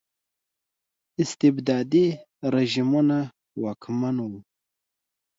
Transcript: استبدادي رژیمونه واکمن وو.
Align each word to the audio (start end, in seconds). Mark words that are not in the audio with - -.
استبدادي 1.23 2.07
رژیمونه 2.55 3.19
واکمن 3.61 4.15
وو. 4.31 4.39